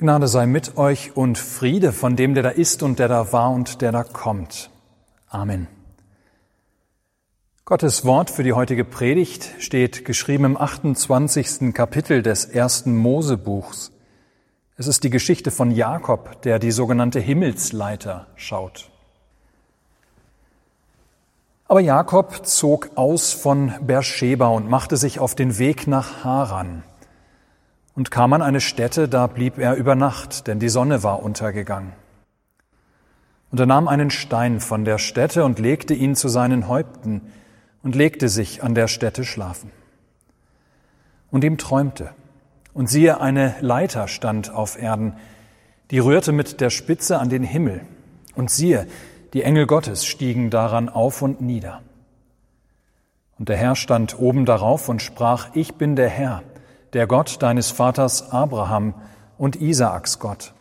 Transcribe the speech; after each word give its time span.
Gnade 0.00 0.28
sei 0.28 0.46
mit 0.46 0.78
euch 0.78 1.14
und 1.14 1.36
Friede 1.36 1.92
von 1.92 2.16
dem, 2.16 2.32
der 2.32 2.42
da 2.42 2.48
ist 2.48 2.82
und 2.82 2.98
der 2.98 3.06
da 3.06 3.34
war 3.34 3.50
und 3.50 3.82
der 3.82 3.92
da 3.92 4.02
kommt. 4.02 4.70
Amen. 5.28 5.66
Gottes 7.66 8.06
Wort 8.06 8.30
für 8.30 8.42
die 8.42 8.54
heutige 8.54 8.86
Predigt 8.86 9.50
steht 9.58 10.06
geschrieben 10.06 10.46
im 10.46 10.56
28. 10.56 11.74
Kapitel 11.74 12.22
des 12.22 12.46
ersten 12.46 12.96
Mosebuchs. 12.96 13.92
Es 14.78 14.86
ist 14.86 15.04
die 15.04 15.10
Geschichte 15.10 15.50
von 15.50 15.70
Jakob, 15.70 16.40
der 16.44 16.58
die 16.58 16.70
sogenannte 16.70 17.20
Himmelsleiter 17.20 18.26
schaut. 18.36 18.88
Aber 21.68 21.80
Jakob 21.80 22.46
zog 22.46 22.88
aus 22.94 23.34
von 23.34 23.74
Beersheba 23.82 24.46
und 24.46 24.66
machte 24.66 24.96
sich 24.96 25.18
auf 25.18 25.34
den 25.34 25.58
Weg 25.58 25.86
nach 25.86 26.24
Haran 26.24 26.84
und 28.00 28.10
kam 28.10 28.32
an 28.32 28.40
eine 28.40 28.62
Stätte, 28.62 29.10
da 29.10 29.26
blieb 29.26 29.58
er 29.58 29.74
über 29.74 29.94
Nacht, 29.94 30.46
denn 30.46 30.58
die 30.58 30.70
Sonne 30.70 31.02
war 31.02 31.22
untergegangen. 31.22 31.92
Und 33.50 33.60
er 33.60 33.66
nahm 33.66 33.88
einen 33.88 34.10
Stein 34.10 34.60
von 34.60 34.86
der 34.86 34.96
Stätte 34.96 35.44
und 35.44 35.58
legte 35.58 35.92
ihn 35.92 36.16
zu 36.16 36.28
seinen 36.28 36.66
Häupten 36.66 37.20
und 37.82 37.94
legte 37.94 38.30
sich 38.30 38.62
an 38.62 38.74
der 38.74 38.88
Stätte 38.88 39.22
schlafen. 39.22 39.70
Und 41.30 41.44
ihm 41.44 41.58
träumte, 41.58 42.08
und 42.72 42.88
siehe, 42.88 43.20
eine 43.20 43.54
Leiter 43.60 44.08
stand 44.08 44.50
auf 44.50 44.80
Erden, 44.80 45.12
die 45.90 45.98
rührte 45.98 46.32
mit 46.32 46.62
der 46.62 46.70
Spitze 46.70 47.18
an 47.18 47.28
den 47.28 47.42
Himmel, 47.42 47.82
und 48.34 48.50
siehe, 48.50 48.86
die 49.34 49.42
Engel 49.42 49.66
Gottes 49.66 50.06
stiegen 50.06 50.48
daran 50.48 50.88
auf 50.88 51.20
und 51.20 51.42
nieder. 51.42 51.82
Und 53.38 53.50
der 53.50 53.58
Herr 53.58 53.76
stand 53.76 54.18
oben 54.18 54.46
darauf 54.46 54.88
und 54.88 55.02
sprach, 55.02 55.50
ich 55.52 55.74
bin 55.74 55.96
der 55.96 56.08
Herr, 56.08 56.42
der 56.92 57.06
Gott 57.06 57.42
deines 57.42 57.70
Vaters 57.70 58.30
Abraham 58.30 58.94
und 59.38 59.56
Isaaks 59.56 60.18
Gott. 60.18 60.52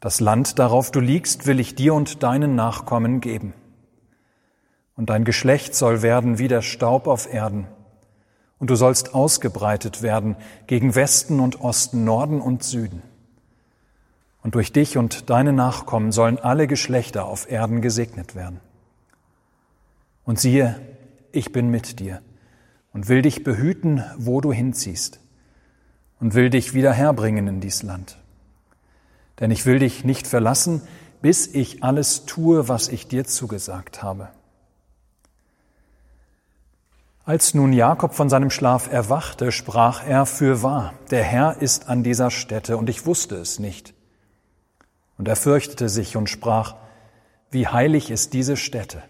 Das 0.00 0.20
Land, 0.20 0.58
darauf 0.58 0.90
du 0.90 1.00
liegst, 1.00 1.46
will 1.46 1.60
ich 1.60 1.74
dir 1.74 1.94
und 1.94 2.22
deinen 2.22 2.54
Nachkommen 2.54 3.20
geben. 3.20 3.52
Und 4.96 5.10
dein 5.10 5.24
Geschlecht 5.24 5.74
soll 5.74 6.02
werden 6.02 6.38
wie 6.38 6.48
der 6.48 6.62
Staub 6.62 7.06
auf 7.06 7.32
Erden. 7.32 7.66
Und 8.58 8.70
du 8.70 8.76
sollst 8.76 9.14
ausgebreitet 9.14 10.02
werden 10.02 10.36
gegen 10.66 10.94
Westen 10.94 11.40
und 11.40 11.60
Osten, 11.60 12.04
Norden 12.04 12.40
und 12.40 12.62
Süden. 12.62 13.02
Und 14.42 14.54
durch 14.54 14.72
dich 14.72 14.96
und 14.96 15.28
deine 15.28 15.52
Nachkommen 15.52 16.12
sollen 16.12 16.38
alle 16.38 16.66
Geschlechter 16.66 17.26
auf 17.26 17.50
Erden 17.50 17.82
gesegnet 17.82 18.34
werden. 18.34 18.60
Und 20.24 20.40
siehe, 20.40 20.80
ich 21.32 21.52
bin 21.52 21.70
mit 21.70 22.00
dir 22.00 22.22
und 22.92 23.08
will 23.08 23.22
dich 23.22 23.44
behüten, 23.44 24.04
wo 24.16 24.40
du 24.40 24.52
hinziehst, 24.52 25.20
und 26.20 26.34
will 26.34 26.50
dich 26.50 26.74
wieder 26.74 26.92
herbringen 26.92 27.46
in 27.46 27.60
dies 27.60 27.82
Land. 27.82 28.18
Denn 29.38 29.50
ich 29.50 29.64
will 29.64 29.78
dich 29.78 30.04
nicht 30.04 30.26
verlassen, 30.26 30.82
bis 31.22 31.46
ich 31.46 31.82
alles 31.82 32.26
tue, 32.26 32.68
was 32.68 32.88
ich 32.88 33.08
dir 33.08 33.24
zugesagt 33.24 34.02
habe. 34.02 34.28
Als 37.24 37.54
nun 37.54 37.72
Jakob 37.72 38.14
von 38.14 38.28
seinem 38.28 38.50
Schlaf 38.50 38.90
erwachte, 38.90 39.52
sprach 39.52 40.06
er 40.06 40.26
für 40.26 40.62
wahr, 40.62 40.94
der 41.10 41.22
Herr 41.22 41.60
ist 41.60 41.88
an 41.88 42.02
dieser 42.02 42.30
Stätte, 42.30 42.76
und 42.76 42.90
ich 42.90 43.06
wusste 43.06 43.36
es 43.36 43.58
nicht. 43.58 43.94
Und 45.16 45.28
er 45.28 45.36
fürchtete 45.36 45.88
sich 45.88 46.16
und 46.16 46.28
sprach, 46.28 46.76
wie 47.50 47.68
heilig 47.68 48.10
ist 48.10 48.32
diese 48.32 48.56
Stätte. 48.56 49.02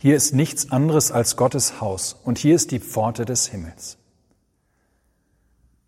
Hier 0.00 0.14
ist 0.14 0.32
nichts 0.32 0.70
anderes 0.70 1.10
als 1.10 1.36
Gottes 1.36 1.80
Haus 1.80 2.20
und 2.24 2.38
hier 2.38 2.54
ist 2.54 2.70
die 2.70 2.78
Pforte 2.78 3.24
des 3.24 3.48
Himmels. 3.48 3.98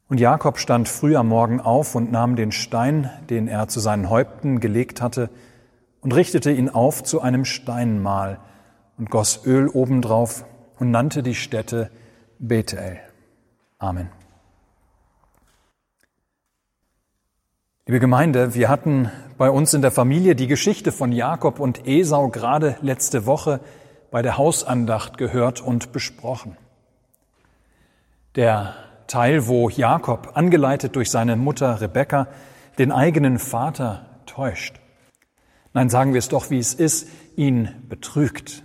Und 0.08 0.18
Jakob 0.18 0.58
stand 0.58 0.88
früh 0.88 1.14
am 1.14 1.28
Morgen 1.28 1.60
auf 1.60 1.94
und 1.94 2.10
nahm 2.10 2.34
den 2.34 2.50
Stein, 2.50 3.08
den 3.30 3.46
er 3.46 3.68
zu 3.68 3.78
seinen 3.78 4.10
Häupten 4.10 4.58
gelegt 4.58 5.00
hatte, 5.00 5.30
und 6.00 6.12
richtete 6.12 6.50
ihn 6.50 6.68
auf 6.68 7.04
zu 7.04 7.20
einem 7.20 7.44
Steinmal 7.44 8.40
und 8.98 9.10
goss 9.10 9.46
Öl 9.46 9.68
obendrauf 9.68 10.44
und 10.78 10.90
nannte 10.90 11.22
die 11.22 11.36
Stätte 11.36 11.90
Bethel. 12.40 12.98
Amen. 13.78 14.08
Liebe 17.86 18.00
Gemeinde, 18.00 18.54
wir 18.54 18.68
hatten 18.68 19.10
bei 19.38 19.50
uns 19.50 19.72
in 19.74 19.82
der 19.82 19.90
Familie 19.90 20.34
die 20.34 20.46
Geschichte 20.48 20.90
von 20.90 21.12
Jakob 21.12 21.60
und 21.60 21.86
Esau 21.86 22.28
gerade 22.28 22.76
letzte 22.80 23.26
Woche 23.26 23.60
bei 24.10 24.22
der 24.22 24.36
Hausandacht 24.36 25.18
gehört 25.18 25.60
und 25.60 25.92
besprochen. 25.92 26.56
Der 28.36 28.74
Teil, 29.06 29.46
wo 29.46 29.68
Jakob, 29.68 30.32
angeleitet 30.34 30.96
durch 30.96 31.10
seine 31.10 31.36
Mutter 31.36 31.80
Rebekka, 31.80 32.28
den 32.78 32.92
eigenen 32.92 33.38
Vater 33.38 34.06
täuscht. 34.26 34.76
Nein, 35.72 35.90
sagen 35.90 36.12
wir 36.12 36.18
es 36.18 36.28
doch, 36.28 36.50
wie 36.50 36.58
es 36.58 36.74
ist, 36.74 37.08
ihn 37.36 37.68
betrügt, 37.88 38.62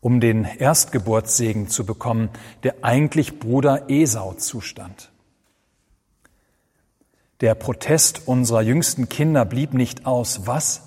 um 0.00 0.20
den 0.20 0.44
Erstgeburtssegen 0.44 1.68
zu 1.68 1.84
bekommen, 1.84 2.30
der 2.62 2.76
eigentlich 2.82 3.38
Bruder 3.38 3.88
Esau 3.88 4.34
zustand. 4.34 5.10
Der 7.40 7.54
Protest 7.54 8.26
unserer 8.26 8.62
jüngsten 8.62 9.08
Kinder 9.08 9.44
blieb 9.44 9.74
nicht 9.74 10.06
aus. 10.06 10.46
Was? 10.46 10.82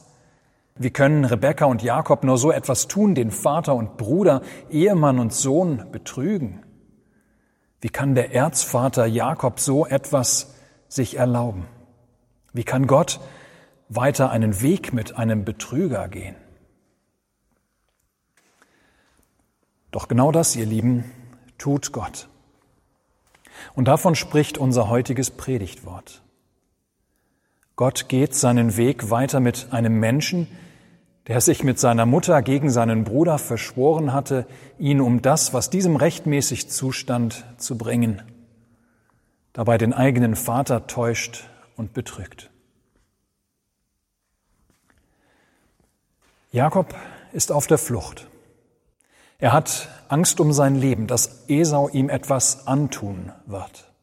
Wie 0.81 0.91
können 0.91 1.25
Rebekka 1.25 1.65
und 1.65 1.83
Jakob 1.83 2.23
nur 2.23 2.37
so 2.37 2.53
etwas 2.53 2.87
tun, 2.87 3.13
den 3.13 3.31
Vater 3.31 3.75
und 3.75 3.97
Bruder, 3.97 4.41
Ehemann 4.69 5.19
und 5.19 5.33
Sohn 5.33 5.91
betrügen? 5.91 6.63
Wie 7.81 7.89
kann 7.89 8.15
der 8.15 8.33
Erzvater 8.33 9.05
Jakob 9.05 9.59
so 9.59 9.85
etwas 9.85 10.55
sich 10.87 11.17
erlauben? 11.17 11.65
Wie 12.53 12.63
kann 12.63 12.87
Gott 12.87 13.19
weiter 13.89 14.29
einen 14.29 14.61
Weg 14.61 14.93
mit 14.93 15.17
einem 15.17 15.43
Betrüger 15.43 16.07
gehen? 16.07 16.37
Doch 19.91 20.07
genau 20.07 20.31
das, 20.31 20.55
ihr 20.55 20.65
Lieben, 20.65 21.03
tut 21.57 21.91
Gott. 21.91 22.29
Und 23.75 23.89
davon 23.89 24.15
spricht 24.15 24.57
unser 24.57 24.87
heutiges 24.87 25.29
Predigtwort. 25.29 26.21
Gott 27.75 28.07
geht 28.07 28.33
seinen 28.33 28.77
Weg 28.77 29.09
weiter 29.09 29.41
mit 29.41 29.67
einem 29.71 29.99
Menschen, 29.99 30.47
der 31.29 31.41
sich 31.41 31.63
mit 31.63 31.77
seiner 31.77 32.07
Mutter 32.07 32.41
gegen 32.41 32.71
seinen 32.71 33.03
Bruder 33.03 33.37
verschworen 33.37 34.13
hatte, 34.13 34.47
ihn 34.79 34.99
um 34.99 35.21
das, 35.21 35.53
was 35.53 35.69
diesem 35.69 35.95
rechtmäßig 35.95 36.71
zustand, 36.71 37.45
zu 37.57 37.77
bringen, 37.77 38.23
dabei 39.53 39.77
den 39.77 39.93
eigenen 39.93 40.35
Vater 40.35 40.87
täuscht 40.87 41.47
und 41.77 41.93
betrügt. 41.93 42.49
Jakob 46.51 46.95
ist 47.31 47.51
auf 47.51 47.67
der 47.67 47.77
Flucht. 47.77 48.27
Er 49.37 49.53
hat 49.53 49.87
Angst 50.07 50.39
um 50.39 50.51
sein 50.51 50.73
Leben, 50.73 51.05
dass 51.05 51.47
Esau 51.47 51.89
ihm 51.89 52.09
etwas 52.09 52.65
antun 52.65 53.31
wird. 53.45 53.93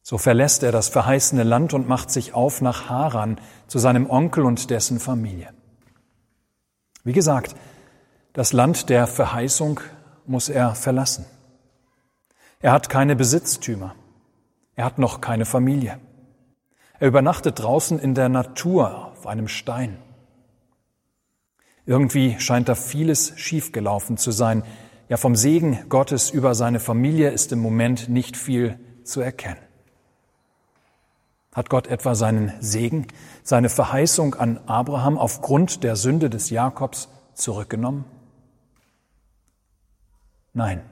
So 0.00 0.16
verlässt 0.16 0.62
er 0.62 0.70
das 0.70 0.88
verheißene 0.88 1.42
Land 1.42 1.74
und 1.74 1.88
macht 1.88 2.12
sich 2.12 2.34
auf 2.34 2.60
nach 2.60 2.88
Haran 2.88 3.40
zu 3.66 3.80
seinem 3.80 4.08
Onkel 4.08 4.44
und 4.44 4.70
dessen 4.70 5.00
Familie. 5.00 5.55
Wie 7.06 7.12
gesagt, 7.12 7.54
das 8.32 8.52
Land 8.52 8.88
der 8.88 9.06
Verheißung 9.06 9.78
muss 10.26 10.48
er 10.48 10.74
verlassen. 10.74 11.24
Er 12.58 12.72
hat 12.72 12.88
keine 12.88 13.14
Besitztümer. 13.14 13.94
Er 14.74 14.86
hat 14.86 14.98
noch 14.98 15.20
keine 15.20 15.44
Familie. 15.44 16.00
Er 16.98 17.06
übernachtet 17.06 17.60
draußen 17.60 18.00
in 18.00 18.16
der 18.16 18.28
Natur 18.28 19.12
auf 19.12 19.28
einem 19.28 19.46
Stein. 19.46 19.98
Irgendwie 21.84 22.40
scheint 22.40 22.68
da 22.68 22.74
vieles 22.74 23.34
schiefgelaufen 23.36 24.16
zu 24.16 24.32
sein. 24.32 24.64
Ja, 25.08 25.16
vom 25.16 25.36
Segen 25.36 25.88
Gottes 25.88 26.30
über 26.30 26.56
seine 26.56 26.80
Familie 26.80 27.30
ist 27.30 27.52
im 27.52 27.60
Moment 27.60 28.08
nicht 28.08 28.36
viel 28.36 28.80
zu 29.04 29.20
erkennen. 29.20 29.65
Hat 31.56 31.70
Gott 31.70 31.86
etwa 31.86 32.14
seinen 32.14 32.52
Segen, 32.60 33.06
seine 33.42 33.70
Verheißung 33.70 34.34
an 34.34 34.60
Abraham 34.66 35.16
aufgrund 35.16 35.84
der 35.84 35.96
Sünde 35.96 36.28
des 36.28 36.50
Jakobs 36.50 37.08
zurückgenommen? 37.32 38.04
Nein. 40.52 40.82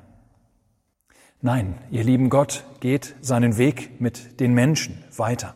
Nein, 1.42 1.74
ihr 1.90 2.02
lieben 2.02 2.30
Gott 2.30 2.64
geht 2.80 3.14
seinen 3.20 3.58
Weg 3.58 4.00
mit 4.00 4.40
den 4.40 4.54
Menschen 4.54 5.04
weiter. 5.14 5.54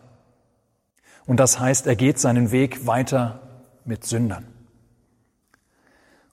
Und 1.25 1.41
das 1.41 1.59
heißt, 1.59 1.87
er 1.87 1.97
geht 1.97 2.19
seinen 2.19 2.51
Weg 2.51 2.87
weiter 2.87 3.41
mit 3.87 4.05
Sündern 4.05 4.58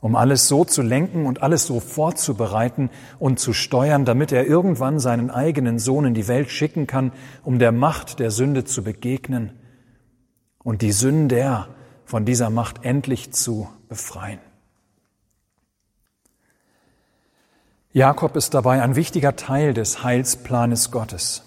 um 0.02 0.16
alles 0.16 0.48
so 0.48 0.66
zu 0.66 0.82
lenken 0.82 1.26
und 1.26 1.42
alles 1.42 1.66
so 1.66 1.80
vorzubereiten 1.80 2.90
und 3.20 3.40
zu 3.40 3.54
steuern, 3.54 4.06
damit 4.06 4.32
er 4.32 4.46
irgendwann 4.46 5.00
seinen 5.00 5.32
eigenen 5.32 5.80
Sohn 5.80 6.06
in 6.06 6.14
die 6.14 6.28
Welt 6.28 6.52
schicken 6.52 6.88
kann, 6.88 7.12
um 7.44 7.60
der 7.60 7.72
Macht 7.72 8.20
der 8.20 8.32
Sünde 8.32 8.66
zu 8.66 8.84
begegnen 8.84 9.54
und 10.64 10.82
die 10.82 10.92
Sünder 10.92 11.70
von 12.06 12.26
dieser 12.26 12.50
Macht 12.50 12.86
endlich 12.86 13.32
zu 13.34 13.70
befreien. 13.90 14.40
Jakob 17.94 18.36
ist 18.36 18.54
dabei 18.54 18.82
ein 18.82 18.98
wichtiger 18.98 19.38
Teil 19.38 19.74
des 19.74 20.04
Heilsplanes 20.04 20.92
Gottes. 20.92 21.44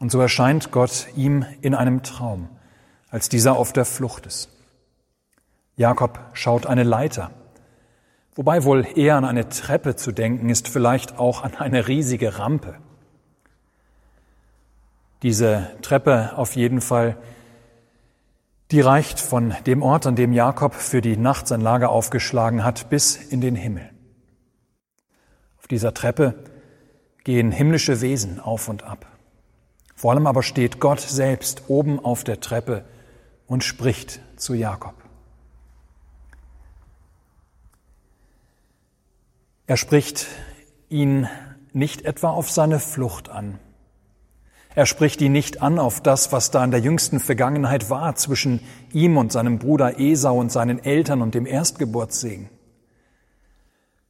Und 0.00 0.10
so 0.10 0.20
erscheint 0.20 0.72
Gott 0.72 1.06
ihm 1.14 1.44
in 1.62 1.74
einem 1.74 2.02
Traum, 2.02 2.48
als 3.10 3.28
dieser 3.28 3.56
auf 3.56 3.72
der 3.72 3.84
Flucht 3.84 4.26
ist. 4.26 4.48
Jakob 5.76 6.18
schaut 6.32 6.66
eine 6.66 6.84
Leiter, 6.84 7.30
wobei 8.34 8.64
wohl 8.64 8.86
eher 8.94 9.16
an 9.16 9.26
eine 9.26 9.50
Treppe 9.50 9.94
zu 9.94 10.10
denken 10.10 10.48
ist, 10.48 10.68
vielleicht 10.68 11.18
auch 11.18 11.42
an 11.42 11.54
eine 11.54 11.86
riesige 11.86 12.38
Rampe. 12.38 12.78
Diese 15.22 15.70
Treppe 15.82 16.32
auf 16.36 16.56
jeden 16.56 16.80
Fall, 16.80 17.16
die 18.70 18.80
reicht 18.80 19.20
von 19.20 19.54
dem 19.66 19.82
Ort, 19.82 20.06
an 20.06 20.16
dem 20.16 20.32
Jakob 20.32 20.74
für 20.74 21.02
die 21.02 21.16
Nacht 21.16 21.46
sein 21.46 21.60
Lager 21.60 21.90
aufgeschlagen 21.90 22.64
hat, 22.64 22.88
bis 22.88 23.16
in 23.16 23.40
den 23.40 23.54
Himmel. 23.54 23.90
Auf 25.58 25.68
dieser 25.68 25.92
Treppe 25.92 26.34
gehen 27.22 27.52
himmlische 27.52 28.00
Wesen 28.00 28.40
auf 28.40 28.68
und 28.68 28.82
ab. 28.84 29.06
Vor 29.94 30.12
allem 30.12 30.26
aber 30.26 30.42
steht 30.42 30.80
Gott 30.80 31.00
selbst 31.00 31.64
oben 31.68 31.98
auf 31.98 32.24
der 32.24 32.40
Treppe 32.40 32.84
und 33.46 33.62
spricht 33.64 34.20
zu 34.36 34.54
Jakob. 34.54 35.05
Er 39.66 39.76
spricht 39.76 40.26
ihn 40.88 41.28
nicht 41.72 42.02
etwa 42.02 42.30
auf 42.30 42.50
seine 42.50 42.78
Flucht 42.78 43.28
an. 43.28 43.58
Er 44.76 44.86
spricht 44.86 45.20
ihn 45.20 45.32
nicht 45.32 45.62
an 45.62 45.78
auf 45.78 46.00
das, 46.00 46.32
was 46.32 46.50
da 46.50 46.62
in 46.62 46.70
der 46.70 46.80
jüngsten 46.80 47.18
Vergangenheit 47.18 47.90
war 47.90 48.14
zwischen 48.14 48.60
ihm 48.92 49.16
und 49.16 49.32
seinem 49.32 49.58
Bruder 49.58 49.98
Esau 49.98 50.38
und 50.38 50.52
seinen 50.52 50.78
Eltern 50.78 51.20
und 51.20 51.34
dem 51.34 51.46
Erstgeburtssegen. 51.46 52.48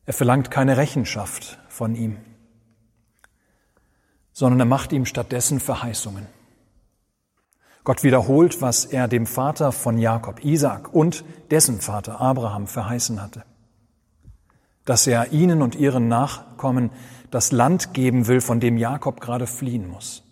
Er 0.05 0.12
verlangt 0.12 0.50
keine 0.50 0.76
Rechenschaft 0.76 1.59
von 1.69 1.94
ihm, 1.94 2.19
sondern 4.32 4.61
er 4.61 4.67
macht 4.67 4.93
ihm 4.93 5.06
stattdessen 5.06 5.59
Verheißungen. 5.59 6.26
Gott 7.82 8.02
wiederholt, 8.02 8.61
was 8.61 8.85
er 8.85 9.09
dem 9.09 9.26
Vater 9.26 9.73
von 9.73 9.99
Jakob, 9.99 10.44
Isaac 10.44 10.93
und 10.93 11.25
dessen 11.50 11.81
Vater 11.81 12.20
Abraham 12.20 12.67
verheißen 12.67 13.23
hatte. 13.23 13.44
Dass 14.87 15.06
er 15.06 15.33
ihnen 15.33 15.61
und 15.61 15.75
ihren 15.75 16.09
Nachkommen 16.09 16.91
das 17.31 17.53
Land 17.53 17.93
geben 17.93 18.27
will, 18.29 18.41
von 18.41 18.61
dem 18.61 18.79
Jakob 18.79 19.21
gerade 19.21 19.47
fliehen 19.47 19.87
muss. 19.87 20.23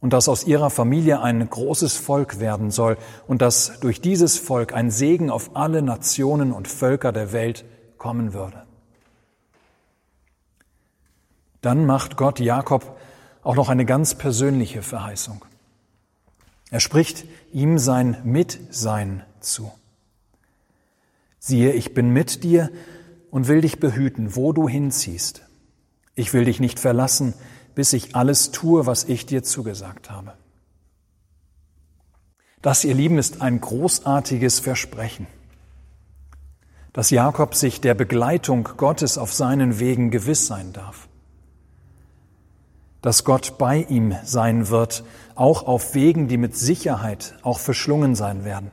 Und 0.00 0.12
dass 0.12 0.28
aus 0.28 0.44
ihrer 0.44 0.70
Familie 0.70 1.22
ein 1.22 1.48
großes 1.48 1.96
Volk 1.96 2.40
werden 2.40 2.72
soll 2.72 2.96
und 3.28 3.40
dass 3.42 3.78
durch 3.78 4.00
dieses 4.00 4.38
Volk 4.38 4.72
ein 4.72 4.90
Segen 4.90 5.30
auf 5.30 5.54
alle 5.54 5.82
Nationen 5.82 6.50
und 6.50 6.66
Völker 6.66 7.12
der 7.12 7.32
Welt 7.32 7.64
kommen 7.96 8.32
würde. 8.32 8.64
Dann 11.60 11.86
macht 11.86 12.16
Gott 12.16 12.40
Jakob 12.40 12.96
auch 13.42 13.56
noch 13.56 13.68
eine 13.68 13.84
ganz 13.84 14.14
persönliche 14.14 14.82
Verheißung. 14.82 15.44
Er 16.70 16.80
spricht 16.80 17.24
ihm 17.52 17.78
sein 17.78 18.18
Mitsein 18.24 19.24
zu. 19.40 19.72
Siehe, 21.38 21.72
ich 21.72 21.94
bin 21.94 22.10
mit 22.10 22.44
dir 22.44 22.70
und 23.30 23.48
will 23.48 23.60
dich 23.60 23.80
behüten, 23.80 24.36
wo 24.36 24.52
du 24.52 24.68
hinziehst. 24.68 25.42
Ich 26.14 26.32
will 26.32 26.44
dich 26.44 26.60
nicht 26.60 26.80
verlassen, 26.80 27.34
bis 27.74 27.92
ich 27.92 28.16
alles 28.16 28.50
tue, 28.50 28.86
was 28.86 29.04
ich 29.04 29.26
dir 29.26 29.42
zugesagt 29.42 30.10
habe. 30.10 30.34
Das, 32.62 32.84
ihr 32.84 32.94
Lieben, 32.94 33.18
ist 33.18 33.40
ein 33.40 33.60
großartiges 33.60 34.58
Versprechen 34.58 35.26
dass 36.98 37.10
Jakob 37.10 37.54
sich 37.54 37.80
der 37.80 37.94
Begleitung 37.94 38.68
Gottes 38.76 39.18
auf 39.18 39.32
seinen 39.32 39.78
Wegen 39.78 40.10
gewiss 40.10 40.48
sein 40.48 40.72
darf. 40.72 41.08
Dass 43.02 43.22
Gott 43.22 43.56
bei 43.56 43.86
ihm 43.88 44.16
sein 44.24 44.68
wird, 44.68 45.04
auch 45.36 45.64
auf 45.68 45.94
Wegen, 45.94 46.26
die 46.26 46.38
mit 46.38 46.56
Sicherheit 46.56 47.36
auch 47.42 47.60
verschlungen 47.60 48.16
sein 48.16 48.44
werden. 48.44 48.72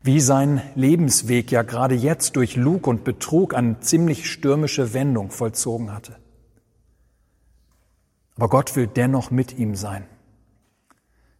Wie 0.00 0.20
sein 0.20 0.62
Lebensweg 0.74 1.50
ja 1.50 1.62
gerade 1.62 1.94
jetzt 1.94 2.36
durch 2.36 2.56
Lug 2.56 2.86
und 2.86 3.04
Betrug 3.04 3.54
eine 3.54 3.80
ziemlich 3.80 4.30
stürmische 4.30 4.94
Wendung 4.94 5.30
vollzogen 5.30 5.92
hatte. 5.92 6.16
Aber 8.36 8.48
Gott 8.48 8.76
will 8.76 8.86
dennoch 8.86 9.30
mit 9.30 9.58
ihm 9.58 9.74
sein. 9.74 10.06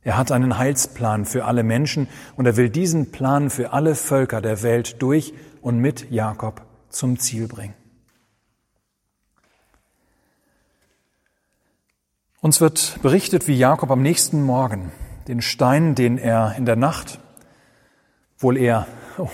Er 0.03 0.17
hat 0.17 0.33
einen 0.33 0.59
Heilsplan 0.59 1.25
für 1.25 1.45
alle 1.45 1.63
Menschen 1.63 2.09
und 2.37 2.47
er 2.47 2.57
will 2.57 2.71
diesen 2.71 3.13
Plan 3.13 3.51
für 3.51 3.73
alle 3.73 3.95
Völker 3.95 4.41
der 4.41 4.63
Welt 4.63 5.01
durch 5.03 5.35
und 5.61 5.79
mit 5.79 6.11
Jakob 6.11 6.63
zum 6.89 7.19
Ziel 7.19 7.47
bringen. 7.47 7.75
Uns 12.41 12.61
wird 12.61 12.99
berichtet, 13.03 13.49
wie 13.49 13.59
Jakob 13.59 13.91
am 13.91 14.01
nächsten 14.01 14.43
Morgen 14.43 14.93
den 15.27 15.43
Stein, 15.43 15.95
den 15.95 16.19
er 16.19 16.55
in 16.57 16.65
der 16.65 16.77
Nacht 16.77 17.21
wohl 18.38 18.56
eher 18.56 18.87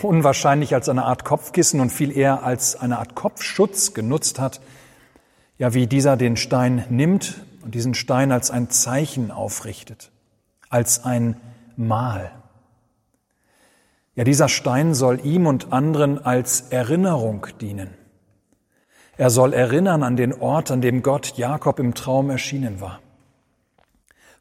unwahrscheinlich 0.03 0.75
als 0.75 0.89
eine 0.89 1.05
Art 1.05 1.25
Kopfkissen 1.25 1.81
und 1.81 1.91
viel 1.91 2.17
eher 2.17 2.43
als 2.43 2.77
eine 2.77 2.99
Art 2.99 3.15
Kopfschutz 3.15 3.95
genutzt 3.95 4.41
hat, 4.41 4.61
ja, 5.59 5.75
wie 5.75 5.87
dieser 5.87 6.17
den 6.17 6.37
Stein 6.37 6.85
nimmt 6.89 7.45
und 7.63 7.75
diesen 7.75 7.95
Stein 7.95 8.33
als 8.33 8.51
ein 8.51 8.71
Zeichen 8.71 9.31
aufrichtet, 9.31 10.11
als 10.69 11.05
ein 11.05 11.37
Mal. 11.77 12.33
Ja, 14.15 14.25
dieser 14.25 14.49
Stein 14.49 14.95
soll 14.95 15.21
ihm 15.25 15.47
und 15.47 15.73
anderen 15.73 16.25
als 16.25 16.63
Erinnerung 16.71 17.47
dienen. 17.61 17.91
Er 19.17 19.31
soll 19.31 19.53
erinnern 19.53 20.03
an 20.03 20.17
den 20.17 20.33
Ort, 20.33 20.71
an 20.71 20.81
dem 20.81 21.03
Gott 21.03 21.37
Jakob 21.37 21.79
im 21.79 21.95
Traum 21.95 22.31
erschienen 22.31 22.81
war. 22.81 23.01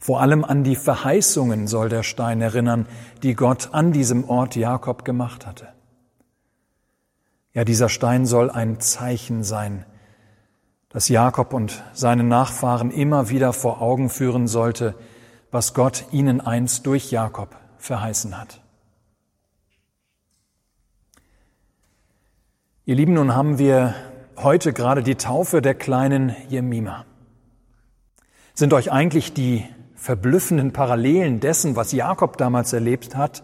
Vor 0.04 0.20
allem 0.20 0.44
an 0.44 0.66
die 0.66 0.76
Verheißungen 0.76 1.66
soll 1.66 1.88
der 1.88 2.04
Stein 2.04 2.42
erinnern, 2.42 2.88
die 3.22 3.36
Gott 3.36 3.70
an 3.72 3.94
diesem 3.94 4.28
Ort 4.30 4.58
Jakob 4.58 5.06
gemacht 5.06 5.48
hatte. 5.48 5.70
Ja, 7.54 7.64
dieser 7.64 7.88
Stein 7.88 8.26
soll 8.26 8.52
ein 8.52 8.82
Zeichen 8.82 9.46
sein, 9.46 9.86
das 10.90 11.08
Jakob 11.08 11.54
und 11.54 11.86
seine 11.94 12.26
Nachfahren 12.26 12.92
immer 12.92 13.30
wieder 13.30 13.54
vor 13.54 13.82
Augen 13.82 14.10
führen 14.10 14.50
sollte, 14.50 14.94
was 15.52 15.74
Gott 15.74 16.04
ihnen 16.12 16.42
einst 16.42 16.86
durch 16.86 17.10
Jakob 17.10 17.56
verheißen 17.78 18.38
hat. 18.38 18.60
Ihr 22.84 22.96
Lieben, 22.96 23.14
nun 23.14 23.34
haben 23.34 23.58
wir 23.58 23.96
heute 24.36 24.74
gerade 24.74 25.02
die 25.02 25.16
Taufe 25.16 25.62
der 25.62 25.76
kleinen 25.76 26.36
Jemima. 26.50 27.06
Sind 28.54 28.74
euch 28.74 28.92
eigentlich 28.92 29.32
die 29.32 29.66
verblüffenden 30.04 30.74
Parallelen 30.74 31.39
dessen, 31.39 31.77
was 31.77 31.94
Jakob 31.94 32.36
damals 32.36 32.74
erlebt 32.74 33.16
hat 33.16 33.42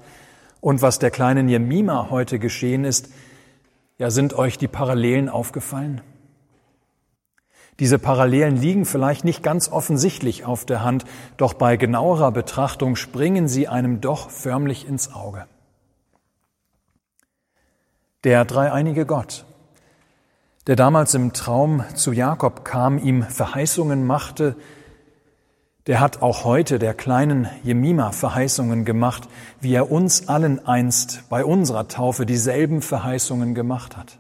und 0.60 0.82
was 0.82 1.00
der 1.00 1.10
kleinen 1.10 1.48
Jemima 1.48 2.10
heute 2.10 2.38
geschehen 2.38 2.84
ist, 2.84 3.08
ja, 3.98 4.10
sind 4.10 4.34
euch 4.34 4.58
die 4.58 4.68
Parallelen 4.68 5.30
aufgefallen? 5.30 6.02
Diese 7.80 7.98
Parallelen 7.98 8.58
liegen 8.58 8.84
vielleicht 8.84 9.24
nicht 9.24 9.42
ganz 9.42 9.70
offensichtlich 9.70 10.44
auf 10.44 10.66
der 10.66 10.84
Hand, 10.84 11.06
doch 11.38 11.54
bei 11.54 11.78
genauerer 11.78 12.34
Betrachtung 12.34 12.98
springen 12.98 13.48
sie 13.48 13.70
einem 13.70 14.02
doch 14.02 14.30
förmlich 14.30 14.86
ins 14.86 15.14
Auge. 15.14 15.46
Der 18.26 18.44
dreieinige 18.44 19.06
Gott, 19.06 19.46
der 20.68 20.76
damals 20.76 21.14
im 21.14 21.32
Traum 21.32 21.86
zu 21.96 22.12
Jakob 22.12 22.66
kam, 22.66 22.98
ihm 22.98 23.24
Verheißungen 23.24 24.06
machte, 24.06 24.58
der 25.88 26.00
hat 26.00 26.22
auch 26.22 26.44
heute 26.44 26.78
der 26.78 26.94
kleinen 26.94 27.48
Jemima 27.64 28.12
Verheißungen 28.12 28.86
gemacht, 28.86 29.28
wie 29.62 29.74
er 29.74 29.92
uns 29.92 30.28
allen 30.28 30.66
einst 30.66 31.24
bei 31.30 31.44
unserer 31.44 31.88
Taufe 31.88 32.26
dieselben 32.26 32.82
Verheißungen 32.82 33.56
gemacht 33.56 33.98
hat. 33.98 34.20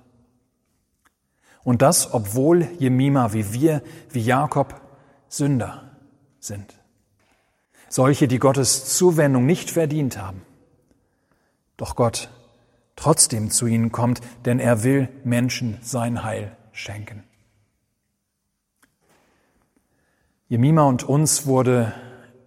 Und 1.63 1.81
das, 1.81 2.13
obwohl 2.13 2.67
Jemima 2.79 3.33
wie 3.33 3.53
wir, 3.53 3.83
wie 4.11 4.21
Jakob, 4.21 4.81
Sünder 5.27 5.91
sind. 6.39 6.73
Solche, 7.89 8.27
die 8.27 8.39
Gottes 8.39 8.95
Zuwendung 8.95 9.45
nicht 9.45 9.69
verdient 9.69 10.17
haben. 10.17 10.41
Doch 11.77 11.95
Gott 11.95 12.29
trotzdem 12.95 13.51
zu 13.51 13.67
ihnen 13.67 13.91
kommt, 13.91 14.21
denn 14.45 14.59
er 14.59 14.83
will 14.83 15.09
Menschen 15.23 15.77
sein 15.81 16.23
Heil 16.23 16.55
schenken. 16.71 17.23
Jemima 20.49 20.83
und 20.83 21.03
uns 21.07 21.45
wurde 21.45 21.93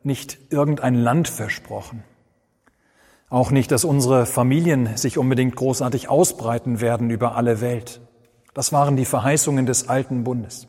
nicht 0.02 0.38
irgendein 0.50 0.94
Land 0.94 1.28
versprochen. 1.28 2.04
Auch 3.30 3.50
nicht, 3.50 3.70
dass 3.70 3.84
unsere 3.84 4.26
Familien 4.26 4.94
sich 4.98 5.16
unbedingt 5.16 5.56
großartig 5.56 6.10
ausbreiten 6.10 6.82
werden 6.82 7.08
über 7.08 7.34
alle 7.34 7.62
Welt. 7.62 8.02
Das 8.52 8.72
waren 8.72 8.96
die 8.96 9.06
Verheißungen 9.06 9.64
des 9.64 9.88
alten 9.88 10.24
Bundes. 10.24 10.68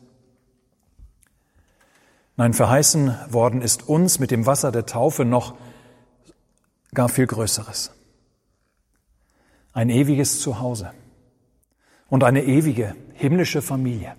Nein, 2.36 2.54
verheißen 2.54 3.14
worden 3.28 3.60
ist 3.60 3.86
uns 3.86 4.18
mit 4.18 4.30
dem 4.30 4.46
Wasser 4.46 4.72
der 4.72 4.86
Taufe 4.86 5.26
noch 5.26 5.54
gar 6.94 7.10
viel 7.10 7.26
Größeres 7.26 7.92
ein 9.74 9.90
ewiges 9.90 10.40
Zuhause 10.40 10.92
und 12.08 12.24
eine 12.24 12.44
ewige 12.44 12.94
himmlische 13.12 13.60
Familie. 13.60 14.16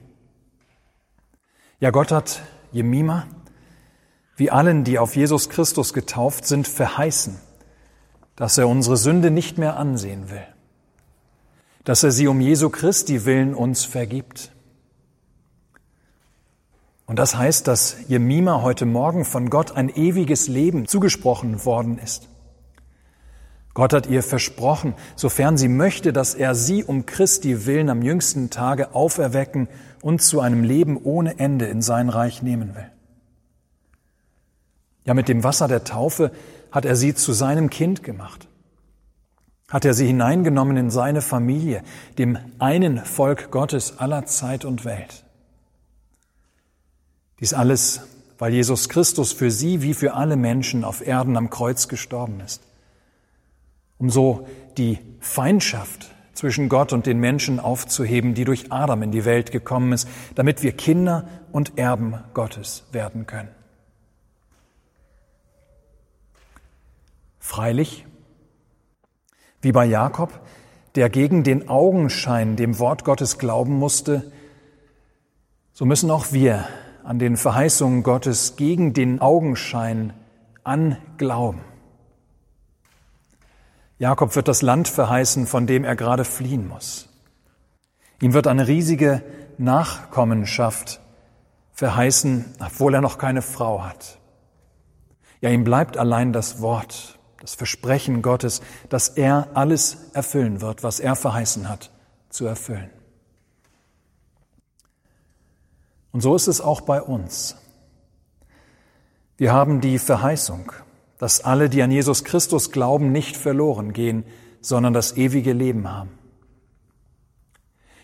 Ja, 1.79 1.91
Gott 1.91 2.12
hat 2.12 2.41
Jemima 2.75 3.25
wie 4.36 4.51
allen, 4.51 4.84
die 4.84 5.00
auf 5.00 5.15
Jesus 5.15 5.48
Christus 5.48 5.94
getauft 5.94 6.46
sind, 6.46 6.67
verheißen, 6.67 7.39
dass 8.36 8.58
er 8.58 8.67
unsere 8.67 8.98
Sünde 8.98 9.32
nicht 9.32 9.58
mehr 9.58 9.77
ansehen 9.77 10.29
will, 10.29 10.46
dass 11.86 12.03
er 12.03 12.12
sie 12.12 12.27
um 12.27 12.41
Jesu 12.41 12.70
Christi 12.70 13.24
willen 13.24 13.55
uns 13.55 13.86
vergibt. 13.86 14.51
Und 17.05 17.17
das 17.17 17.38
heißt, 17.38 17.65
dass 17.65 17.96
Jemima 18.10 18.62
heute 18.62 18.86
Morgen 18.86 19.24
von 19.24 19.50
Gott 19.50 19.72
ein 19.72 19.88
ewiges 19.88 20.50
Leben 20.50 20.86
zugesprochen 20.86 21.63
worden 21.63 21.98
ist. 21.98 22.27
Gott 23.75 23.91
hat 23.91 24.08
ihr 24.08 24.24
versprochen, 24.24 24.96
sofern 25.17 25.58
sie 25.58 25.67
möchte, 25.67 26.13
dass 26.13 26.34
er 26.34 26.55
sie 26.55 26.86
um 26.86 27.05
Christi 27.05 27.65
willen 27.65 27.89
am 27.89 28.01
jüngsten 28.01 28.50
Tage 28.50 28.96
auferwecken 28.96 29.67
und 30.01 30.22
zu 30.22 30.39
einem 30.39 30.63
Leben 30.63 30.98
ohne 30.98 31.39
Ende 31.39 31.65
in 31.65 31.82
sein 31.82 32.08
Reich 32.08 32.41
nehmen 32.41 32.74
will. 32.74 32.89
Ja, 35.03 35.13
mit 35.13 35.27
dem 35.27 35.44
Wasser 35.44 35.67
der 35.67 35.84
Taufe 35.84 36.32
hat 36.72 36.86
er 36.86 36.96
sie 36.96 37.15
zu 37.15 37.34
seinem 37.34 37.70
Kind 37.70 38.01
gemacht. 38.01 38.48
Hat 39.70 39.84
er 39.84 39.94
sie 39.94 40.08
hineingenommen 40.08 40.77
in 40.77 40.89
seine 40.89 41.22
Familie, 41.22 41.84
dem 42.17 42.38
einen 42.60 43.03
Volk 43.03 43.51
Gottes 43.51 44.00
aller 44.00 44.25
Zeit 44.25 44.63
und 44.63 44.86
Welt. 44.86 45.25
Dies 47.41 47.53
alles, 47.53 48.01
weil 48.38 48.53
Jesus 48.53 48.88
Christus 48.88 49.34
für 49.34 49.51
sie 49.51 49.82
wie 49.82 49.94
für 49.94 50.13
alle 50.13 50.38
Menschen 50.38 50.86
auf 50.86 51.05
Erden 51.05 51.36
am 51.36 51.50
Kreuz 51.50 51.89
gestorben 51.89 52.39
ist 52.39 52.62
um 53.98 54.10
so 54.10 54.48
die 54.78 55.00
Feindschaft 55.20 56.12
zwischen 56.34 56.70
Gott 56.70 56.94
und 56.94 57.06
den 57.06 57.20
Menschen 57.20 57.60
aufzuheben, 57.60 58.34
die 58.34 58.44
durch 58.44 58.72
Adam 58.72 59.04
in 59.04 59.12
die 59.12 59.25
Welt 59.25 59.52
gekommen 59.52 59.94
ist, 59.94 60.08
damit 60.36 60.64
wir 60.64 60.74
Kinder 60.74 61.28
und 61.52 61.78
Erben 61.78 62.20
Gottes 62.34 62.86
werden 62.92 63.25
können. 63.25 63.50
Freilich, 67.40 68.06
wie 69.62 69.72
bei 69.72 69.86
Jakob, 69.86 70.42
der 70.96 71.10
gegen 71.10 71.44
den 71.44 71.70
Augenschein 71.70 72.56
dem 72.56 72.80
Wort 72.80 73.06
Gottes 73.06 73.38
glauben 73.38 73.74
musste, 73.74 74.32
so 75.74 75.86
müssen 75.86 76.10
auch 76.10 76.32
wir 76.32 76.68
an 77.04 77.20
den 77.20 77.38
Verheißungen 77.38 78.02
Gottes 78.04 78.56
gegen 78.56 78.94
den 78.94 79.22
Augenschein 79.22 80.14
anglauben. 80.64 81.62
Jakob 83.98 84.36
wird 84.36 84.48
das 84.48 84.62
Land 84.62 84.88
verheißen, 84.88 85.48
von 85.48 85.68
dem 85.68 85.84
er 85.84 85.96
gerade 85.96 86.25
fliehen 86.25 86.68
muss. 86.68 87.08
Ihm 88.22 88.34
wird 88.34 88.48
eine 88.48 88.68
riesige 88.68 89.24
Nachkommenschaft 89.58 91.00
verheißen, 91.74 92.56
obwohl 92.60 92.94
er 92.94 93.02
noch 93.02 93.18
keine 93.18 93.42
Frau 93.42 93.84
hat. 93.84 94.20
Ja, 95.42 95.50
ihm 95.50 95.64
bleibt 95.64 95.98
allein 95.98 96.34
das 96.34 96.62
Wort, 96.62 97.20
das 97.40 97.56
Versprechen 97.56 98.22
Gottes, 98.22 98.62
dass 98.90 99.10
er 99.10 99.50
alles 99.54 100.10
erfüllen 100.14 100.62
wird, 100.62 100.84
was 100.84 101.00
er 101.00 101.16
verheißen 101.16 101.70
hat, 101.70 101.92
zu 102.30 102.46
erfüllen. 102.46 102.90
Und 106.12 106.22
so 106.22 106.36
ist 106.36 106.48
es 106.48 106.62
auch 106.62 106.82
bei 106.82 107.02
uns. 107.02 107.58
Wir 109.38 109.52
haben 109.52 109.82
die 109.82 110.00
Verheißung, 110.00 110.72
dass 111.17 111.41
alle, 111.41 111.69
die 111.69 111.81
an 111.81 111.91
Jesus 111.91 112.24
Christus 112.24 112.72
glauben, 112.72 113.12
nicht 113.12 113.38
verloren 113.38 113.93
gehen, 113.93 114.25
sondern 114.62 114.93
das 114.93 115.15
ewige 115.15 115.53
Leben 115.53 115.89
haben. 115.89 116.12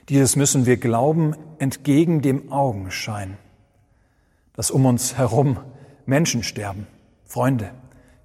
Dieses 0.10 0.36
müssen 0.36 0.66
wir 0.66 0.78
glauben 0.78 1.36
entgegen 1.60 2.22
dem 2.22 2.52
Augenschein, 2.52 3.38
dass 4.54 4.72
um 4.72 4.86
uns 4.86 5.18
herum 5.18 5.60
Menschen 6.06 6.44
sterben, 6.44 6.88
Freunde, 7.26 7.72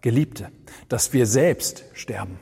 Geliebte, 0.00 0.50
dass 0.88 1.12
wir 1.12 1.26
selbst 1.26 1.84
sterben. 1.92 2.38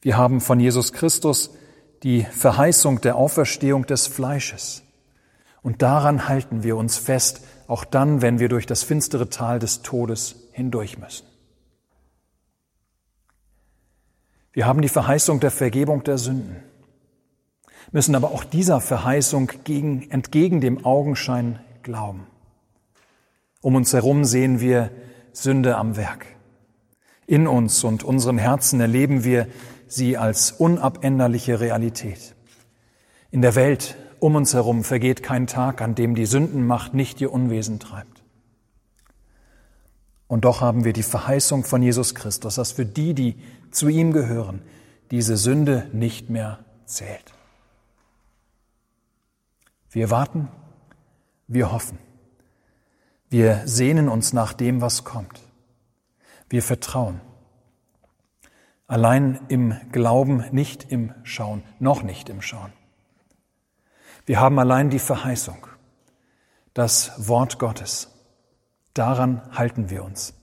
Wir 0.00 0.16
haben 0.16 0.40
von 0.40 0.60
Jesus 0.60 0.92
Christus 0.92 1.50
die 2.02 2.22
Verheißung 2.22 3.00
der 3.00 3.16
Auferstehung 3.16 3.86
des 3.86 4.06
Fleisches. 4.06 4.82
Und 5.62 5.82
daran 5.82 6.28
halten 6.28 6.62
wir 6.62 6.76
uns 6.76 6.96
fest, 6.96 7.42
auch 7.68 7.84
dann, 7.84 8.22
wenn 8.22 8.40
wir 8.40 8.48
durch 8.48 8.66
das 8.66 8.82
finstere 8.82 9.28
Tal 9.28 9.60
des 9.60 9.82
Todes 9.82 10.48
hindurch 10.52 10.98
müssen. 10.98 11.26
Wir 14.52 14.66
haben 14.66 14.82
die 14.82 14.88
Verheißung 14.88 15.38
der 15.38 15.52
Vergebung 15.52 16.02
der 16.02 16.18
Sünden, 16.18 16.56
müssen 17.92 18.16
aber 18.16 18.32
auch 18.32 18.42
dieser 18.42 18.80
Verheißung 18.80 19.52
gegen, 19.62 20.10
entgegen 20.10 20.60
dem 20.60 20.84
Augenschein 20.84 21.60
glauben. 21.82 22.26
Um 23.60 23.76
uns 23.76 23.92
herum 23.92 24.24
sehen 24.24 24.60
wir 24.60 24.90
Sünde 25.32 25.76
am 25.76 25.96
Werk. 25.96 26.26
In 27.26 27.46
uns 27.46 27.84
und 27.84 28.02
unserem 28.02 28.38
Herzen 28.38 28.80
erleben 28.80 29.22
wir 29.22 29.46
sie 29.86 30.16
als 30.16 30.52
unabänderliche 30.52 31.60
Realität. 31.60 32.34
In 33.30 33.42
der 33.42 33.54
Welt 33.54 33.96
um 34.20 34.36
uns 34.36 34.54
herum 34.54 34.84
vergeht 34.84 35.22
kein 35.22 35.46
Tag, 35.46 35.80
an 35.80 35.94
dem 35.94 36.14
die 36.14 36.26
Sündenmacht 36.26 36.94
nicht 36.94 37.20
ihr 37.20 37.32
Unwesen 37.32 37.78
treibt. 37.78 38.22
Und 40.26 40.44
doch 40.44 40.60
haben 40.60 40.84
wir 40.84 40.92
die 40.92 41.02
Verheißung 41.02 41.64
von 41.64 41.82
Jesus 41.82 42.14
Christus, 42.14 42.56
dass 42.56 42.72
für 42.72 42.84
die, 42.84 43.14
die 43.14 43.36
zu 43.70 43.88
ihm 43.88 44.12
gehören, 44.12 44.60
diese 45.10 45.36
Sünde 45.36 45.88
nicht 45.92 46.28
mehr 46.28 46.58
zählt. 46.84 47.32
Wir 49.90 50.10
warten, 50.10 50.48
wir 51.46 51.72
hoffen, 51.72 51.98
wir 53.30 53.62
sehnen 53.66 54.08
uns 54.08 54.32
nach 54.32 54.52
dem, 54.52 54.80
was 54.80 55.04
kommt. 55.04 55.40
Wir 56.50 56.62
vertrauen. 56.62 57.20
Allein 58.86 59.40
im 59.48 59.76
Glauben, 59.92 60.44
nicht 60.50 60.90
im 60.90 61.12
Schauen, 61.22 61.62
noch 61.78 62.02
nicht 62.02 62.28
im 62.28 62.40
Schauen. 62.40 62.72
Wir 64.28 64.40
haben 64.40 64.58
allein 64.58 64.90
die 64.90 64.98
Verheißung, 64.98 65.66
das 66.74 67.12
Wort 67.16 67.58
Gottes. 67.58 68.08
Daran 68.92 69.40
halten 69.56 69.88
wir 69.88 70.04
uns. 70.04 70.34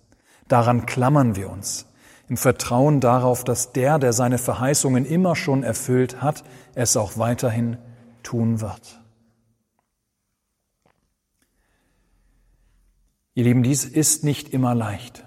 Daran 0.47 0.87
klammern 0.87 1.35
wir 1.35 1.51
uns. 1.51 1.85
Im 2.27 2.35
Vertrauen 2.35 2.99
darauf, 2.99 3.43
dass 3.43 3.73
der, 3.73 3.99
der 3.99 4.11
seine 4.11 4.39
Verheißungen 4.39 5.05
immer 5.05 5.35
schon 5.35 5.61
erfüllt 5.61 6.19
hat, 6.23 6.43
es 6.73 6.97
auch 6.97 7.19
weiterhin 7.19 7.77
tun 8.23 8.59
wird. 8.59 8.99
Ihr 13.35 13.43
Lieben, 13.43 13.61
dies 13.61 13.85
ist 13.85 14.23
nicht 14.23 14.49
immer 14.49 14.73
leicht. 14.73 15.25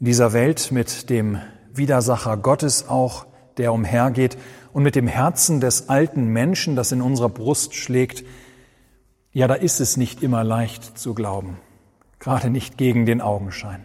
In 0.00 0.06
dieser 0.06 0.32
Welt 0.32 0.72
mit 0.72 1.10
dem 1.10 1.38
Widersacher 1.70 2.38
Gottes 2.38 2.88
auch, 2.88 3.26
der 3.58 3.74
umhergeht, 3.74 4.38
und 4.78 4.84
mit 4.84 4.94
dem 4.94 5.08
Herzen 5.08 5.60
des 5.60 5.88
alten 5.88 6.28
Menschen, 6.28 6.76
das 6.76 6.92
in 6.92 7.02
unserer 7.02 7.28
Brust 7.28 7.74
schlägt, 7.74 8.22
ja, 9.32 9.48
da 9.48 9.54
ist 9.54 9.80
es 9.80 9.96
nicht 9.96 10.22
immer 10.22 10.44
leicht 10.44 10.96
zu 10.96 11.14
glauben, 11.14 11.58
gerade 12.20 12.48
nicht 12.48 12.78
gegen 12.78 13.04
den 13.04 13.20
Augenschein. 13.20 13.84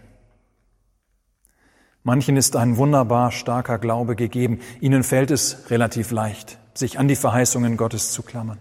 Manchen 2.03 2.37
ist 2.37 2.55
ein 2.55 2.77
wunderbar 2.77 3.31
starker 3.31 3.79
Glaube 3.79 4.15
gegeben, 4.15 4.59
ihnen 4.81 5.01
fällt 5.03 5.31
es 5.31 5.71
relativ 5.71 6.11
leicht, 6.11 6.59
sich 6.75 6.99
an 6.99 7.07
die 7.07 7.15
Verheißungen 7.15 7.75
Gottes 7.75 8.11
zu 8.11 8.21
klammern. 8.21 8.59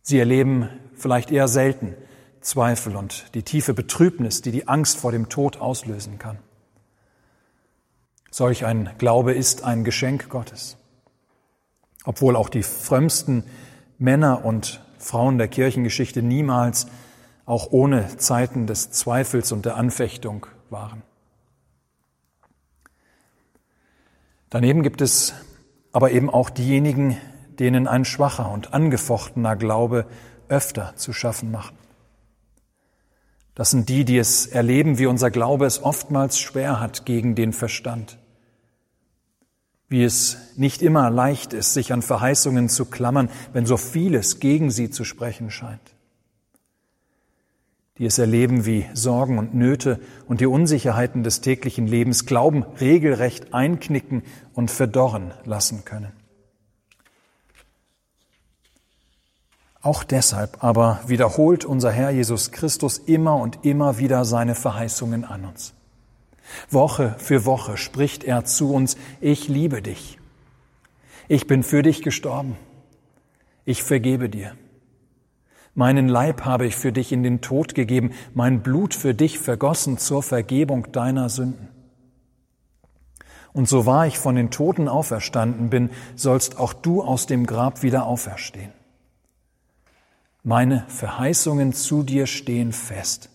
Sie 0.00 0.18
erleben 0.18 0.70
vielleicht 0.94 1.30
eher 1.30 1.48
selten 1.48 1.96
Zweifel 2.40 2.96
und 2.96 3.26
die 3.34 3.42
tiefe 3.42 3.74
Betrübnis, 3.74 4.40
die 4.40 4.52
die 4.52 4.68
Angst 4.68 4.96
vor 4.96 5.12
dem 5.12 5.28
Tod 5.28 5.60
auslösen 5.60 6.18
kann. 6.18 6.38
Solch 8.30 8.64
ein 8.64 8.88
Glaube 8.96 9.34
ist 9.34 9.64
ein 9.64 9.84
Geschenk 9.84 10.30
Gottes 10.30 10.79
obwohl 12.04 12.36
auch 12.36 12.48
die 12.48 12.62
frömmsten 12.62 13.44
Männer 13.98 14.44
und 14.44 14.82
Frauen 14.98 15.38
der 15.38 15.48
Kirchengeschichte 15.48 16.22
niemals 16.22 16.86
auch 17.46 17.68
ohne 17.70 18.16
Zeiten 18.16 18.66
des 18.66 18.90
Zweifels 18.90 19.50
und 19.52 19.66
der 19.66 19.76
Anfechtung 19.76 20.46
waren. 20.68 21.02
Daneben 24.50 24.82
gibt 24.82 25.00
es 25.00 25.34
aber 25.92 26.12
eben 26.12 26.30
auch 26.30 26.50
diejenigen, 26.50 27.16
denen 27.58 27.88
ein 27.88 28.04
schwacher 28.04 28.50
und 28.50 28.72
angefochtener 28.72 29.56
Glaube 29.56 30.06
öfter 30.48 30.94
zu 30.96 31.12
schaffen 31.12 31.50
macht. 31.50 31.74
Das 33.54 33.70
sind 33.70 33.88
die, 33.88 34.04
die 34.04 34.16
es 34.16 34.46
erleben, 34.46 34.98
wie 34.98 35.06
unser 35.06 35.30
Glaube 35.30 35.66
es 35.66 35.82
oftmals 35.82 36.38
schwer 36.38 36.80
hat 36.80 37.04
gegen 37.04 37.34
den 37.34 37.52
Verstand 37.52 38.19
wie 39.90 40.04
es 40.04 40.38
nicht 40.56 40.82
immer 40.82 41.10
leicht 41.10 41.52
ist, 41.52 41.74
sich 41.74 41.92
an 41.92 42.00
Verheißungen 42.00 42.68
zu 42.68 42.86
klammern, 42.86 43.28
wenn 43.52 43.66
so 43.66 43.76
vieles 43.76 44.38
gegen 44.38 44.70
sie 44.70 44.88
zu 44.88 45.04
sprechen 45.04 45.50
scheint. 45.50 45.80
Die 47.98 48.06
es 48.06 48.18
erleben, 48.18 48.64
wie 48.64 48.86
Sorgen 48.94 49.36
und 49.36 49.52
Nöte 49.52 50.00
und 50.26 50.40
die 50.40 50.46
Unsicherheiten 50.46 51.24
des 51.24 51.40
täglichen 51.40 51.88
Lebens 51.88 52.24
Glauben 52.24 52.62
regelrecht 52.80 53.52
einknicken 53.52 54.22
und 54.54 54.70
verdorren 54.70 55.34
lassen 55.44 55.84
können. 55.84 56.12
Auch 59.82 60.04
deshalb 60.04 60.62
aber 60.62 61.00
wiederholt 61.06 61.64
unser 61.64 61.90
Herr 61.90 62.10
Jesus 62.10 62.52
Christus 62.52 62.98
immer 62.98 63.36
und 63.36 63.64
immer 63.64 63.98
wieder 63.98 64.24
seine 64.24 64.54
Verheißungen 64.54 65.24
an 65.24 65.46
uns. 65.46 65.74
Woche 66.68 67.16
für 67.18 67.44
Woche 67.44 67.76
spricht 67.76 68.24
er 68.24 68.44
zu 68.44 68.72
uns, 68.72 68.96
ich 69.20 69.48
liebe 69.48 69.82
dich. 69.82 70.18
Ich 71.28 71.46
bin 71.46 71.62
für 71.62 71.82
dich 71.82 72.02
gestorben. 72.02 72.56
Ich 73.64 73.82
vergebe 73.82 74.28
dir. 74.28 74.56
Meinen 75.74 76.08
Leib 76.08 76.44
habe 76.44 76.66
ich 76.66 76.76
für 76.76 76.92
dich 76.92 77.12
in 77.12 77.22
den 77.22 77.40
Tod 77.40 77.74
gegeben, 77.74 78.10
mein 78.34 78.62
Blut 78.62 78.94
für 78.94 79.14
dich 79.14 79.38
vergossen 79.38 79.98
zur 79.98 80.22
Vergebung 80.22 80.90
deiner 80.92 81.28
Sünden. 81.28 81.68
Und 83.52 83.68
so 83.68 83.86
wahr 83.86 84.06
ich 84.06 84.18
von 84.18 84.34
den 84.34 84.50
Toten 84.50 84.88
auferstanden 84.88 85.70
bin, 85.70 85.90
sollst 86.14 86.58
auch 86.58 86.72
du 86.72 87.02
aus 87.02 87.26
dem 87.26 87.46
Grab 87.46 87.82
wieder 87.82 88.06
auferstehen. 88.06 88.72
Meine 90.42 90.84
Verheißungen 90.88 91.72
zu 91.72 92.02
dir 92.02 92.26
stehen 92.26 92.72
fest. 92.72 93.29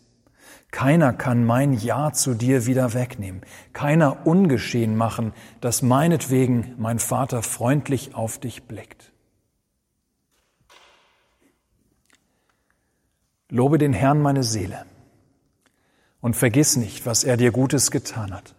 Keiner 0.75 1.13
kann 1.13 1.45
mein 1.45 1.71
Ja 1.71 2.11
zu 2.11 2.33
dir 2.33 2.65
wieder 2.65 2.93
wegnehmen, 2.93 3.43
keiner 3.71 4.27
ungeschehen 4.27 4.97
machen, 4.97 5.31
dass 5.61 5.81
meinetwegen 5.81 6.75
mein 6.77 6.99
Vater 6.99 7.43
freundlich 7.43 8.13
auf 8.13 8.39
dich 8.39 8.63
blickt. 8.63 9.13
Lobe 13.47 13.77
den 13.77 13.93
Herrn 13.93 14.21
meine 14.21 14.43
Seele 14.43 14.85
und 16.19 16.35
vergiss 16.35 16.75
nicht, 16.75 17.05
was 17.05 17.23
er 17.23 17.37
dir 17.37 17.53
Gutes 17.53 17.89
getan 17.89 18.33
hat. 18.33 18.53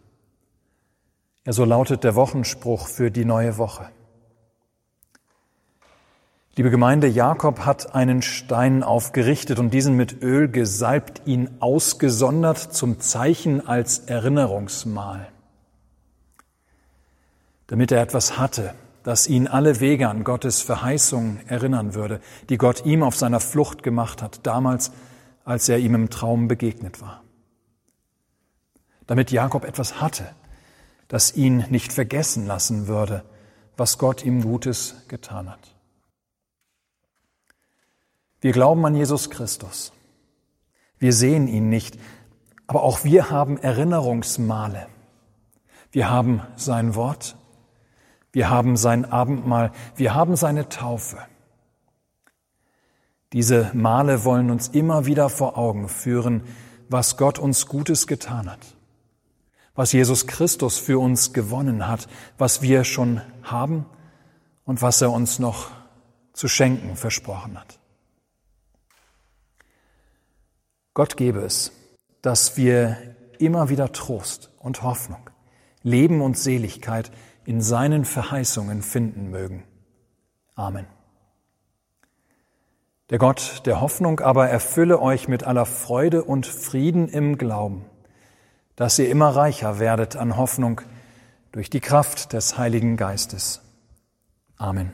Ja, 1.45 1.53
so 1.53 1.67
lautet 1.67 2.03
der 2.03 2.15
Wochenspruch 2.15 2.89
für 2.89 3.11
die 3.11 3.27
neue 3.27 3.59
Woche. 3.59 3.91
Liebe 6.59 6.71
Gemeinde, 6.71 7.07
Jakob 7.07 7.67
hat 7.67 7.95
einen 7.95 8.23
Stein 8.23 8.83
aufgerichtet 8.83 9.59
und 9.59 9.75
diesen 9.75 9.95
mit 9.95 10.23
Öl 10.23 10.49
gesalbt, 10.49 11.21
ihn 11.27 11.51
ausgesondert 11.61 12.57
zum 12.57 12.99
Zeichen 12.99 13.69
als 13.69 13.99
Erinnerungsmal. 13.99 15.29
Damit 17.67 17.93
er 17.93 18.01
etwas 18.01 18.39
hatte, 18.39 18.73
das 19.03 19.27
ihn 19.27 19.49
alle 19.49 19.81
Wege 19.81 20.09
an 20.09 20.25
Gottes 20.25 20.63
Verheißung 20.63 21.41
erinnern 21.47 21.93
würde, 21.93 22.21
die 22.49 22.57
Gott 22.57 22.87
ihm 22.87 23.03
auf 23.03 23.17
seiner 23.17 23.41
Flucht 23.41 23.83
gemacht 23.83 24.23
hat, 24.23 24.47
damals, 24.47 24.93
als 25.45 25.69
er 25.69 25.77
ihm 25.79 25.95
im 25.95 26.09
Traum 26.09 26.49
begegnet 26.49 27.03
war. 27.03 27.23
Damit 29.07 29.31
Jakob 29.31 29.67
etwas 29.67 30.01
hatte, 30.01 30.25
das 31.09 31.37
ihn 31.37 31.67
nicht 31.69 31.93
vergessen 31.93 32.47
lassen 32.47 32.87
würde, 32.89 33.25
was 33.77 33.99
Gott 33.99 34.25
ihm 34.25 34.41
Gutes 34.41 34.95
getan 35.09 35.51
hat. 35.51 35.76
Wir 38.41 38.53
glauben 38.53 38.85
an 38.85 38.95
Jesus 38.95 39.31
Christus. 39.31 39.93
Wir 40.99 41.13
sehen 41.13 41.49
ihn 41.49 41.69
nicht, 41.69 41.99
aber 42.67 42.83
auch 42.83 43.05
wir 43.05 43.31
haben 43.31 43.59
Erinnerungsmale. 43.59 44.87
Wir 45.93 46.11
haben 46.11 46.43
sein 46.57 46.95
Wort, 46.95 47.37
wir 48.33 48.51
haben 48.51 48.77
sein 48.77 49.05
Abendmahl, 49.05 49.73
wir 49.95 50.15
haben 50.15 50.37
seine 50.37 50.69
Taufe. 50.69 51.19
Diese 53.33 53.71
Male 53.73 54.25
wollen 54.25 54.51
uns 54.51 54.69
immer 54.69 55.07
wieder 55.07 55.29
vor 55.29 55.57
Augen 55.57 55.89
führen, 55.89 56.43
was 56.89 57.17
Gott 57.17 57.39
uns 57.39 57.67
Gutes 57.67 58.07
getan 58.07 58.51
hat 58.51 58.77
was 59.77 59.93
Jesus 59.93 60.27
Christus 60.27 60.79
für 60.79 60.99
uns 60.99 61.33
gewonnen 61.33 61.87
hat, 61.87 62.09
was 62.39 62.63
wir 62.63 62.83
schon 62.83 63.21
haben 63.43 63.85
und 64.65 64.83
was 64.83 65.03
er 65.03 65.13
uns 65.13 65.39
noch 65.39 65.71
zu 66.33 66.49
schenken 66.49 66.97
versprochen 66.97 67.61
hat. 67.61 67.79
Gott 70.97 71.17
gebe 71.17 71.41
es, 71.41 71.71
dass 72.23 72.57
wir 72.57 72.97
immer 73.39 73.69
wieder 73.69 73.93
Trost 73.93 74.51
und 74.59 74.83
Hoffnung, 74.83 75.29
Leben 75.83 76.23
und 76.23 76.37
Seligkeit 76.37 77.13
in 77.45 77.61
seinen 77.61 78.05
Verheißungen 78.05 78.83
finden 78.83 79.31
mögen. 79.31 79.63
Amen. 80.55 80.87
Der 83.11 83.19
Gott 83.19 83.63
der 83.67 83.81
Hoffnung 83.81 84.21
aber 84.21 84.49
erfülle 84.49 85.01
euch 85.01 85.29
mit 85.29 85.45
aller 85.45 85.67
Freude 85.67 86.25
und 86.25 86.47
Frieden 86.47 87.09
im 87.09 87.39
Glauben 87.39 87.85
dass 88.77 88.99
ihr 88.99 89.09
immer 89.09 89.31
reicher 89.31 89.79
werdet 89.79 90.17
an 90.17 90.37
Hoffnung 90.37 90.83
durch 91.51 91.71
die 91.71 91.81
Kraft 91.81 92.35
des 92.35 92.59
Heiligen 92.59 92.97
Geistes. 92.97 93.63
Amen. 94.59 94.93